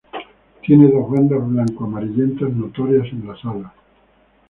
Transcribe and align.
Tiene 0.63 0.87
dos 0.89 1.11
bandas 1.11 1.47
blanco-amarillentas 1.47 2.51
notorias 2.53 3.05
en 3.13 3.27
las 3.27 3.45
alas. 3.45 3.71